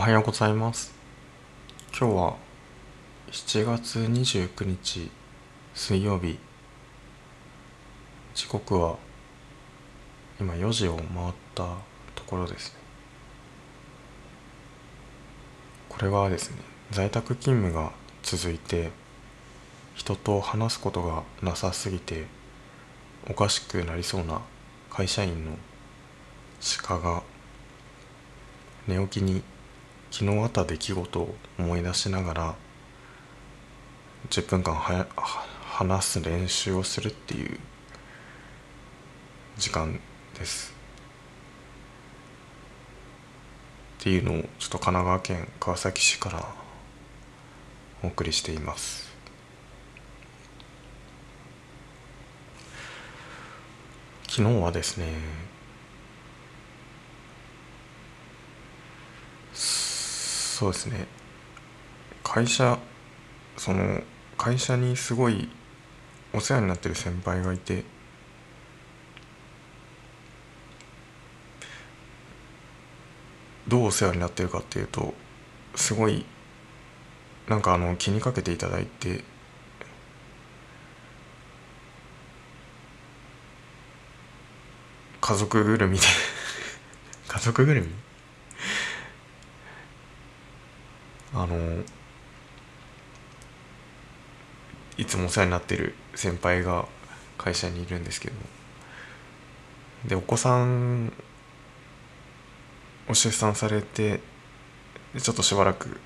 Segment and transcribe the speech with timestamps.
[0.00, 0.94] おはようございます。
[1.90, 2.36] 今日は
[3.32, 5.10] 7月29日
[5.74, 6.38] 水曜日。
[8.34, 8.96] 時刻は
[10.40, 11.06] 今4時を回っ
[11.54, 11.76] た
[12.14, 12.76] ところですね。
[15.90, 16.56] これはですね
[16.90, 18.92] 在宅勤務が続いて
[19.94, 22.24] 人と話すことがなさすぎて
[23.28, 24.40] おかしくなりそうな
[24.88, 25.58] 会社員の
[26.86, 27.22] 鹿が
[28.88, 29.42] 寝起きに
[30.10, 32.54] 昨日あった出来事を思い出しながら
[34.28, 35.06] 10分間は
[35.62, 37.58] 話す練習をするっていう
[39.56, 40.00] 時間
[40.38, 40.74] です。
[44.00, 46.46] っていうのをちょっと神奈川県川崎市から
[48.02, 49.10] お送りしています。
[54.28, 55.06] 昨日はですね
[60.60, 61.06] そうですね。
[62.22, 62.78] 会社
[63.56, 64.02] その
[64.36, 65.48] 会社にすごい
[66.34, 67.82] お世話になってる先輩がいて。
[73.68, 75.14] どうお世話になってるかっていうと
[75.76, 76.26] すごい
[77.48, 79.24] なんかあの気にかけていただいて。
[85.22, 86.04] 家族ぐるみで。
[87.28, 88.09] 家族ぐるみ？
[91.34, 91.82] あの
[94.96, 96.86] いつもお世話になってる先輩が
[97.38, 98.34] 会社にいるんですけど
[100.06, 101.12] でお子さん
[103.08, 104.20] を出産されて
[105.18, 105.98] ちょっとしばらく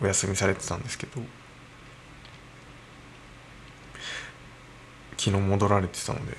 [0.00, 1.22] お休みされてたんですけど。
[5.18, 6.36] 昨日戻られてたので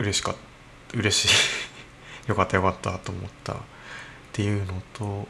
[0.00, 0.34] 嬉しかっ
[0.88, 1.32] た嬉し
[2.26, 2.28] い。
[2.28, 3.56] よかったよかったと思ったっ
[4.32, 5.28] ていうのと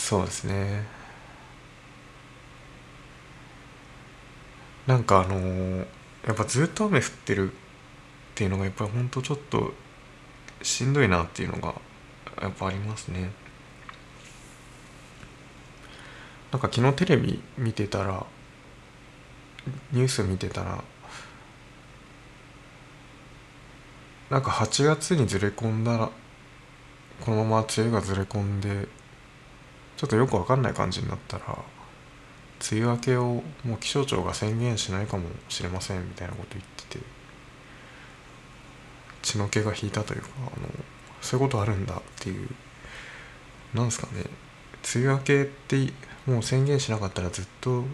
[0.00, 0.82] そうですね。
[4.86, 5.78] なんかあのー、
[6.26, 7.54] やっぱずっと雨降ってるっ
[8.34, 9.72] ていうのがやっぱりほんとちょっと
[10.62, 11.74] しんどいなっていうのが
[12.42, 13.30] やっぱありますね。
[16.50, 18.26] なんか昨日テレビ見てたら
[19.92, 20.82] ニュース見てたら
[24.30, 26.10] なんか8月にずれ込んだら
[27.20, 28.88] このまま梅雨がずれ込んで
[30.00, 31.44] ちょっとよく分かんない感じになったら
[32.72, 37.04] 梅雨明けをもう気象庁が宣言しないかもしれませんみたいなこと言ってて
[39.20, 40.68] 血の気が引いたというかあの
[41.20, 42.48] そういうことあるんだっていう
[43.74, 44.22] なんですかね
[44.94, 45.92] 梅雨明けって
[46.26, 47.86] もう宣言しなかったらずっと梅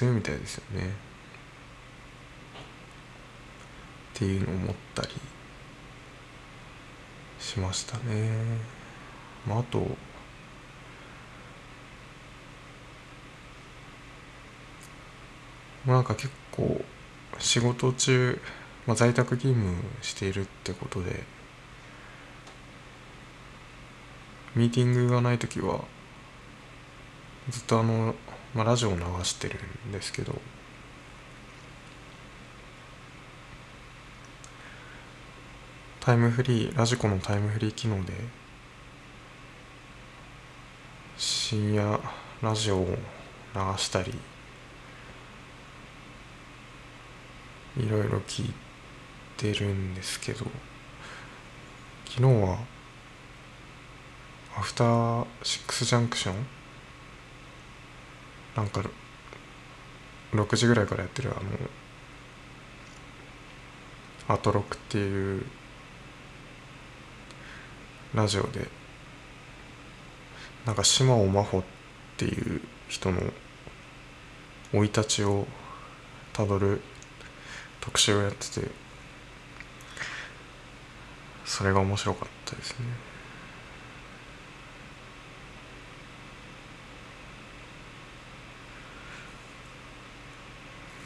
[0.00, 0.86] 雨みたいですよね。
[4.14, 5.08] っていうのを思ったり
[7.38, 8.30] しましたね。
[9.46, 9.86] まああと
[15.86, 16.84] まあなんか結構
[17.38, 18.40] 仕事中、
[18.86, 21.24] まあ、在宅勤務しているってことで
[24.54, 25.80] ミーティングがない時は
[27.50, 28.14] ずっとあの、
[28.54, 29.58] まあ、ラジオを流してる
[29.88, 30.40] んですけど
[36.00, 38.12] タイムフリーラジコのタイムフリー機能で
[41.16, 41.98] 深夜
[42.42, 42.96] ラジオを流
[43.78, 44.12] したり
[47.76, 48.54] いろいろ聞い
[49.36, 50.46] てるんですけど
[52.06, 52.58] 昨日は
[54.56, 56.36] アフターシックスジャンクション？
[58.56, 58.84] なんか
[60.32, 61.34] 6時ぐらいからやってるあ
[64.28, 65.44] のアトロクっていう
[68.14, 68.68] ラジオで
[70.64, 71.64] なんか島尾真帆っ
[72.16, 73.20] ていう人の
[74.70, 75.48] 生い立ちを
[76.32, 76.80] たどる
[77.84, 78.68] 特集をやってて
[81.44, 82.86] それが面白かったですね。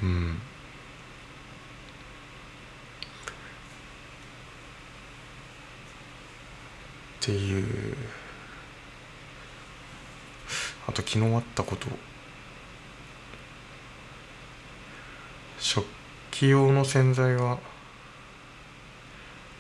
[0.04, 0.34] うん。
[0.34, 0.38] っ
[7.20, 7.60] てい
[7.92, 7.96] う。
[10.86, 11.88] あと昨日あったこと。
[15.58, 15.84] 食
[16.30, 17.58] 器用の洗剤が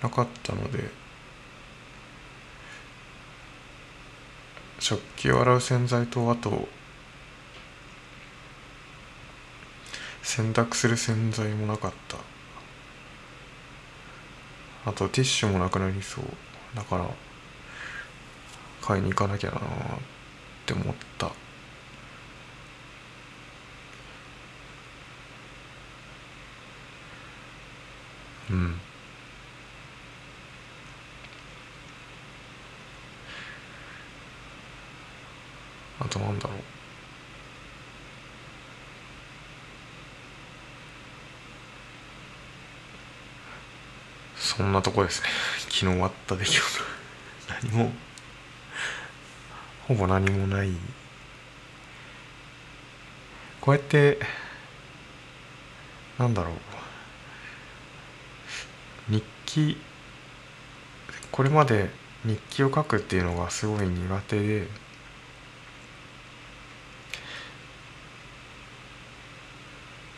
[0.02, 0.90] なかったので
[4.78, 6.68] 食器を洗う洗剤とあと
[10.22, 12.18] 洗濯する洗剤もなかった。
[14.84, 16.24] あとティッシュもなくなりそう。
[16.74, 17.06] だから
[18.82, 19.60] 買いに行かなきゃなっ
[20.66, 21.30] て思った。
[28.50, 28.80] うん。
[36.00, 36.58] あとなんだろう。
[44.36, 45.28] そんなとこですね。
[45.68, 46.84] 昨日終わった出来事。
[47.62, 47.92] 何も。
[49.86, 50.72] ほぼ何もない。
[53.60, 54.18] こうやって
[56.18, 56.77] なんだろう。
[59.48, 59.78] 記
[61.32, 61.88] これまで
[62.24, 64.66] 日記を書くっていうのがすごい苦手で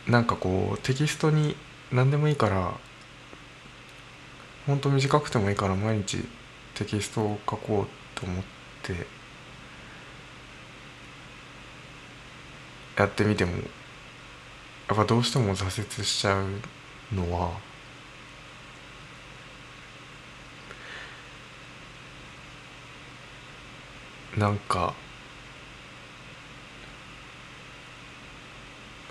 [0.07, 1.55] なんかこうテキストに
[1.91, 2.73] 何でもいいから
[4.67, 6.17] ほんと短くてもいいから毎日
[6.75, 8.43] テキストを書こうと思っ
[8.83, 9.07] て
[12.97, 13.57] やってみてもや
[14.93, 16.47] っぱどうしても挫折しちゃう
[17.15, 17.70] のは
[24.37, 24.93] なんか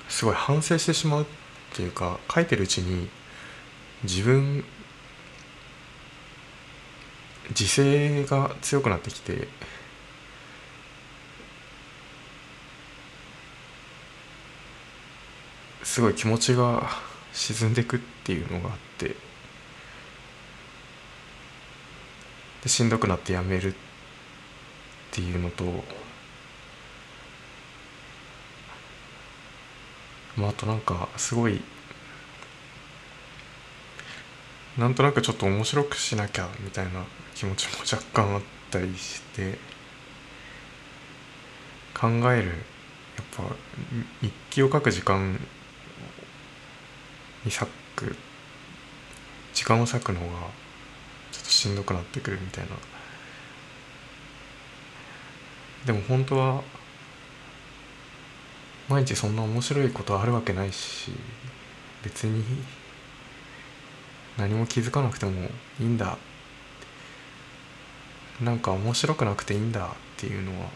[0.09, 1.27] すごい反省してしまうっ
[1.75, 3.09] ていうか書いてるうちに
[4.03, 4.65] 自分
[7.51, 9.49] 自制が強くなってきて
[15.83, 16.89] すごい気持ちが
[17.33, 19.17] 沈んでくっていうのがあって
[22.63, 23.90] でしんどくなってやめるって
[25.11, 25.65] ていうのと
[30.37, 31.61] まあ、あとなんかすごい
[34.79, 37.05] なんとなくちょっと面白くしなきゃみたいな
[37.35, 39.59] 気持ちも若干あったりして
[41.93, 42.57] 考えるやっ
[43.37, 43.43] ぱ
[44.23, 45.33] 日記を書く時間
[47.45, 48.17] に割く
[49.53, 50.27] 時間を割くのが
[51.33, 52.71] ちょっとしんどくなってくるみたいな
[55.87, 56.63] でも本当は
[58.89, 61.13] 毎日そんな面白いことあるわけないし
[62.03, 62.45] 別に
[64.37, 65.33] 何も気づかなくても
[65.81, 66.19] いいんだ。
[68.43, 70.69] なんか面白くなくていいんだっていうのは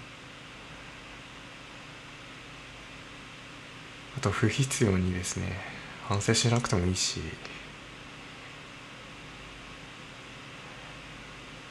[4.19, 5.57] あと不必要にですね
[6.07, 7.21] 反省しなくてもいいし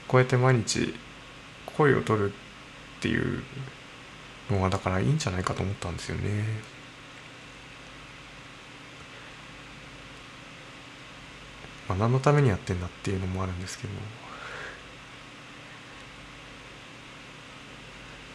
[0.08, 0.96] こうやって毎日
[1.66, 2.34] 声を取る
[3.04, 3.44] っていう
[4.50, 6.46] のがだからいいんじゃないかと思ったんですよね。
[11.90, 13.94] まあ、何のためにやってんだっていうのもあるんですけど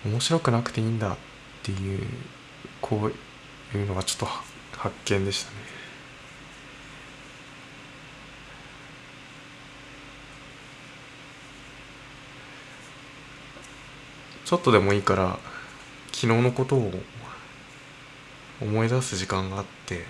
[0.05, 1.17] 面白くなくていいんだっ
[1.63, 2.07] ていう
[2.83, 3.11] こ
[3.75, 4.27] ういうのがちょっと
[4.77, 5.78] 発見でしたね。
[14.49, 15.39] ちょっとでもいいから
[16.07, 16.91] 昨日のことを
[18.63, 20.05] 思い出す時間があって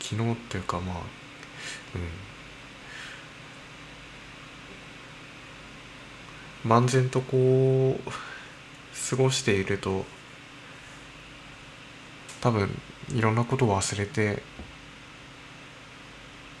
[0.00, 0.96] 昨日っていうかまあ
[6.64, 6.68] うん。
[6.68, 8.10] 漫然とこう
[9.10, 10.04] 過ごしていると
[12.40, 12.68] 多分
[13.14, 14.42] いろんなことを忘れて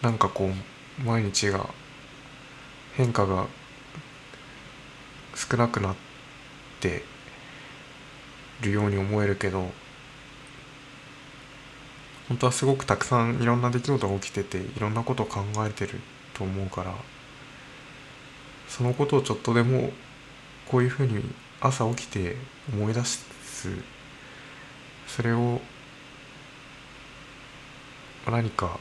[0.02, 0.48] なんかこ
[1.00, 1.68] う毎日が
[2.94, 3.46] 変化が
[5.34, 6.07] 少なくなって
[6.78, 7.02] って
[8.62, 9.70] るように思えるけど
[12.28, 16.00] 本当はすごくたくさんいろんな出来事が起きてていろんなことを考えてる
[16.34, 16.94] と思うから
[18.68, 19.90] そのことをちょっとでも
[20.66, 21.24] こういうふうに
[21.60, 22.36] 朝起きて
[22.72, 23.26] 思い出す
[25.06, 25.60] それを
[28.30, 28.78] 何か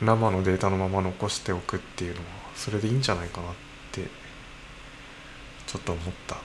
[0.00, 6.36] 生のデータのまま残しておくっていうのはそれでいいんじゃないかなってちょっと思った。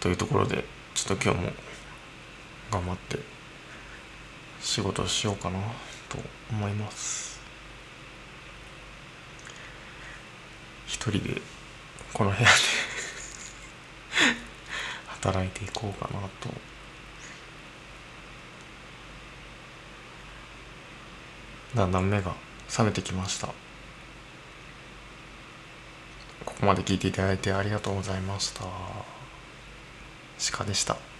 [0.00, 0.64] というところで
[0.94, 1.52] ちょっと今日も
[2.70, 3.18] 頑張って
[4.60, 5.58] 仕事をしようかな
[6.08, 6.18] と
[6.50, 7.40] 思います。
[10.86, 11.40] 一人で
[12.12, 12.46] この部屋で
[15.22, 16.50] 働いていこうかなと。
[21.74, 22.34] だんだん目が？
[22.78, 23.48] 冷めてきました
[26.44, 28.64] ここまで聞いていただいてありがとうございました。
[30.50, 31.11] 鹿でした。